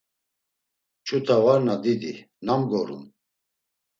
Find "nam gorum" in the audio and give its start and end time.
2.45-3.03